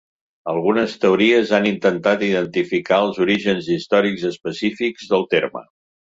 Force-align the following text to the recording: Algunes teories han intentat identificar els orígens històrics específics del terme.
Algunes 0.51 0.95
teories 1.03 1.51
han 1.57 1.67
intentat 1.71 2.23
identificar 2.29 2.99
els 3.09 3.21
orígens 3.27 3.69
històrics 3.77 4.27
específics 4.33 5.13
del 5.15 5.29
terme. 5.37 5.65